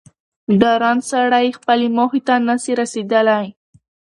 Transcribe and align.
ډارن 0.59 0.97
سړی 1.11 1.47
خپلي 1.57 1.87
موخي 1.97 2.21
ته 2.27 2.35
نه 2.47 2.55
سي 2.63 2.71
رسېدلاي 2.81 3.47